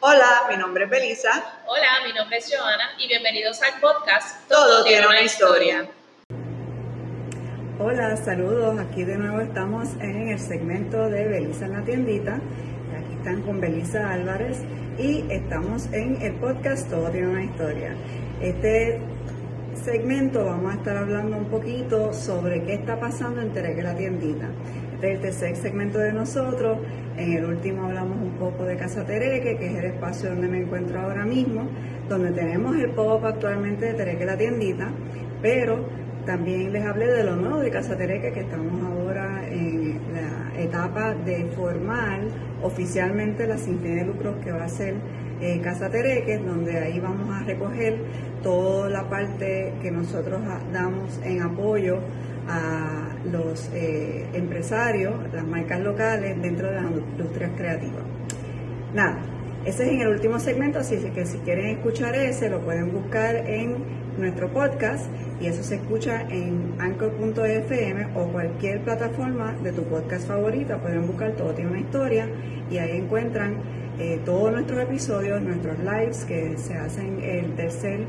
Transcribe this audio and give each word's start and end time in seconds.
Hola, 0.00 0.46
mi 0.48 0.56
nombre 0.56 0.84
es 0.84 0.90
Belisa. 0.90 1.30
Hola, 1.66 2.06
mi 2.06 2.12
nombre 2.12 2.36
es 2.36 2.48
Joana 2.48 2.92
y 3.00 3.08
bienvenidos 3.08 3.60
al 3.62 3.80
podcast 3.80 4.48
Todo, 4.48 4.84
tiene 4.84 5.04
una 5.08 5.22
historia. 5.22 5.88
Hola, 7.80 8.16
saludos. 8.16 8.78
Aquí 8.78 9.02
de 9.02 9.16
nuevo 9.16 9.40
estamos 9.40 9.88
en 10.00 10.28
el 10.28 10.38
segmento 10.38 11.10
de 11.10 11.26
Belisa 11.26 11.64
en 11.64 11.72
la 11.72 11.84
tiendita. 11.84 12.34
Aquí 12.34 13.14
están 13.16 13.42
con 13.42 13.60
Belisa 13.60 14.12
Álvarez 14.12 14.58
y 14.98 15.24
estamos 15.32 15.86
en 15.92 16.22
el 16.22 16.34
podcast 16.36 16.88
Todo 16.88 17.10
tiene 17.10 17.26
una 17.26 17.42
historia. 17.42 17.96
Este 18.40 19.00
segmento 19.84 20.44
vamos 20.44 20.74
a 20.74 20.76
estar 20.76 20.96
hablando 20.96 21.38
un 21.38 21.50
poquito 21.50 22.12
sobre 22.12 22.62
qué 22.62 22.74
está 22.74 23.00
pasando 23.00 23.40
en 23.40 23.52
Tereque 23.52 23.82
la 23.82 23.96
tiendita. 23.96 24.46
Este 24.98 25.12
es 25.12 25.14
el 25.14 25.20
tercer 25.20 25.56
segmento 25.56 26.00
de 26.00 26.12
nosotros. 26.12 26.78
En 27.16 27.34
el 27.34 27.44
último 27.44 27.84
hablamos 27.84 28.18
un 28.20 28.32
poco 28.32 28.64
de 28.64 28.76
Casa 28.76 29.06
Tereque, 29.06 29.56
que 29.56 29.66
es 29.66 29.76
el 29.76 29.84
espacio 29.84 30.30
donde 30.30 30.48
me 30.48 30.58
encuentro 30.58 30.98
ahora 30.98 31.24
mismo, 31.24 31.68
donde 32.08 32.32
tenemos 32.32 32.76
el 32.76 32.90
pop 32.90 33.24
actualmente 33.24 33.86
de 33.86 33.94
Tereque 33.94 34.26
la 34.26 34.36
tiendita, 34.36 34.90
pero 35.40 35.86
también 36.26 36.72
les 36.72 36.84
hablé 36.84 37.06
de 37.06 37.22
lo 37.22 37.36
nuevo 37.36 37.60
de 37.60 37.70
Casa 37.70 37.96
Tereque, 37.96 38.32
que 38.32 38.40
estamos 38.40 38.82
ahora 38.82 39.48
en 39.48 40.00
la 40.12 40.60
etapa 40.60 41.14
de 41.14 41.44
formar 41.54 42.18
oficialmente 42.64 43.46
la 43.46 43.56
sin 43.56 43.80
de 43.80 44.04
lucros 44.04 44.34
que 44.42 44.50
va 44.50 44.64
a 44.64 44.68
ser 44.68 44.96
eh, 45.40 45.60
Casa 45.62 45.90
Tereque, 45.90 46.38
donde 46.38 46.76
ahí 46.76 46.98
vamos 46.98 47.30
a 47.30 47.44
recoger 47.44 48.00
toda 48.42 48.88
la 48.88 49.08
parte 49.08 49.74
que 49.80 49.92
nosotros 49.92 50.40
damos 50.72 51.20
en 51.22 51.40
apoyo 51.40 52.00
a 52.48 53.08
los 53.30 53.70
eh, 53.74 54.26
empresarios, 54.32 55.14
las 55.32 55.46
marcas 55.46 55.80
locales 55.80 56.40
dentro 56.40 56.68
de 56.68 56.74
las 56.74 56.90
industrias 56.90 57.50
creativas. 57.56 58.02
Nada, 58.94 59.18
ese 59.64 59.84
es 59.84 59.92
en 59.92 60.00
el 60.00 60.08
último 60.08 60.38
segmento, 60.40 60.78
así 60.78 60.96
que 60.96 61.26
si 61.26 61.38
quieren 61.38 61.66
escuchar 61.66 62.14
ese, 62.14 62.48
lo 62.48 62.60
pueden 62.60 62.92
buscar 62.92 63.36
en 63.36 63.98
nuestro 64.16 64.52
podcast 64.52 65.06
y 65.40 65.46
eso 65.46 65.62
se 65.62 65.76
escucha 65.76 66.22
en 66.22 66.74
anchor.fm 66.78 68.08
o 68.16 68.28
cualquier 68.32 68.80
plataforma 68.80 69.52
de 69.62 69.72
tu 69.72 69.84
podcast 69.84 70.26
favorita. 70.26 70.78
Pueden 70.78 71.06
buscar 71.06 71.32
Todo 71.32 71.52
tiene 71.54 71.70
una 71.70 71.80
historia 71.80 72.28
y 72.70 72.78
ahí 72.78 72.96
encuentran 72.96 73.56
eh, 73.98 74.20
todos 74.24 74.52
nuestros 74.52 74.80
episodios, 74.80 75.42
nuestros 75.42 75.78
lives 75.80 76.24
que 76.24 76.56
se 76.56 76.74
hacen 76.74 77.20
el 77.20 77.54
tercer 77.54 78.00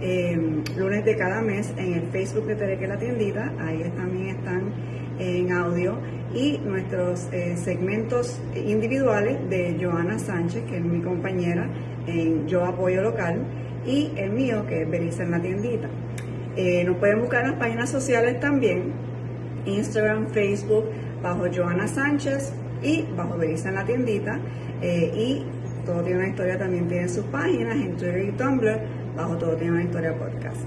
Em, 0.00 0.62
lunes 0.76 1.04
de 1.06 1.16
cada 1.16 1.40
mes 1.40 1.72
en 1.78 1.94
el 1.94 2.02
Facebook 2.08 2.46
de 2.46 2.54
Tereque 2.54 2.86
la 2.86 2.98
Tiendita, 2.98 3.52
ahí 3.58 3.82
también 3.96 4.36
están 4.36 4.70
en 5.18 5.50
audio, 5.52 5.96
y 6.34 6.58
nuestros 6.58 7.28
eh, 7.32 7.56
segmentos 7.56 8.38
individuales 8.54 9.38
de 9.48 9.78
Joana 9.80 10.18
Sánchez, 10.18 10.64
que 10.64 10.76
es 10.76 10.84
mi 10.84 11.00
compañera 11.00 11.66
en 12.06 12.46
Yo 12.46 12.66
Apoyo 12.66 13.00
Local, 13.00 13.40
y 13.86 14.12
el 14.16 14.32
mío, 14.32 14.66
que 14.66 14.82
es 14.82 14.90
Berisa 14.90 15.22
en 15.22 15.30
la 15.30 15.40
Tiendita. 15.40 15.88
Eh, 16.56 16.84
nos 16.84 16.96
pueden 16.96 17.20
buscar 17.20 17.44
en 17.44 17.52
las 17.52 17.58
páginas 17.58 17.88
sociales 17.88 18.38
también, 18.38 18.92
Instagram, 19.64 20.26
Facebook, 20.28 20.84
bajo 21.22 21.46
Joana 21.54 21.88
Sánchez 21.88 22.52
y 22.82 23.06
bajo 23.16 23.38
Berisa 23.38 23.70
en 23.70 23.74
la 23.76 23.86
Tiendita, 23.86 24.38
eh, 24.82 25.10
y 25.16 25.46
todo 25.86 26.02
tiene 26.02 26.18
una 26.18 26.28
historia, 26.28 26.58
también 26.58 26.86
tiene 26.86 27.08
sus 27.08 27.24
páginas 27.26 27.76
en 27.76 27.96
Twitter 27.96 28.28
y 28.28 28.32
Tumblr, 28.32 28.80
bajo 29.16 29.36
Todo 29.36 29.56
Tiene 29.56 29.72
una 29.72 29.82
Historia 29.82 30.14
Podcast. 30.16 30.60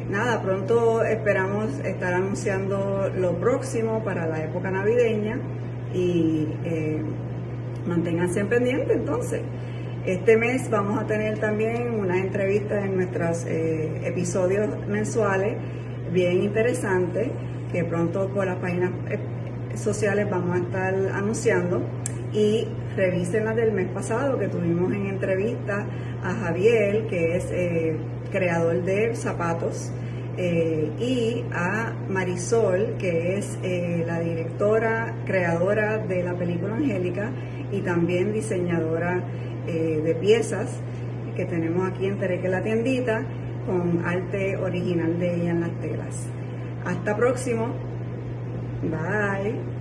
nada, 0.08 0.40
pronto 0.40 1.02
esperamos 1.02 1.80
estar 1.84 2.14
anunciando 2.14 3.10
lo 3.16 3.32
próximo 3.38 4.04
para 4.04 4.26
la 4.26 4.44
época 4.44 4.70
navideña 4.70 5.38
y 5.92 6.46
eh, 6.64 7.02
manténganse 7.86 8.44
pendientes 8.44 8.96
entonces. 8.96 9.42
Este 10.06 10.36
mes 10.36 10.70
vamos 10.70 10.98
a 10.98 11.06
tener 11.06 11.38
también 11.38 11.94
una 12.00 12.18
entrevista 12.18 12.84
en 12.84 12.96
nuestros 12.96 13.44
eh, 13.46 14.00
episodios 14.04 14.68
mensuales 14.86 15.56
bien 16.12 16.42
interesantes 16.42 17.28
que 17.72 17.84
pronto 17.84 18.28
por 18.28 18.46
las 18.46 18.56
páginas 18.56 18.92
eh, 19.10 19.18
sociales 19.76 20.28
vamos 20.30 20.56
a 20.56 20.58
estar 20.60 20.94
anunciando 21.12 21.82
y 22.32 22.66
revisen 22.96 23.44
la 23.44 23.54
del 23.54 23.72
mes 23.72 23.88
pasado 23.88 24.38
que 24.38 24.48
tuvimos 24.48 24.92
en 24.92 25.06
entrevista 25.06 25.86
a 26.22 26.34
Javier 26.34 27.06
que 27.06 27.36
es 27.36 27.48
eh, 27.50 27.96
creador 28.30 28.82
de 28.82 29.14
zapatos 29.14 29.92
eh, 30.36 30.90
y 31.00 31.44
a 31.52 31.92
Marisol, 32.08 32.96
que 32.98 33.38
es 33.38 33.58
eh, 33.62 34.04
la 34.06 34.20
directora, 34.20 35.14
creadora 35.26 35.98
de 35.98 36.22
la 36.22 36.34
película 36.34 36.76
Angélica 36.76 37.32
y 37.72 37.80
también 37.80 38.32
diseñadora 38.32 39.22
de 39.66 40.16
piezas 40.18 40.80
que 41.36 41.44
tenemos 41.44 41.86
aquí 41.86 42.06
en 42.06 42.18
Tereque 42.18 42.48
la 42.48 42.62
tiendita 42.62 43.22
con 43.66 44.02
arte 44.06 44.56
original 44.56 45.18
de 45.18 45.34
ella 45.34 45.50
en 45.50 45.60
las 45.60 45.80
telas. 45.80 46.26
Hasta 46.84 47.14
próximo. 47.14 47.74
Bye. 48.82 49.77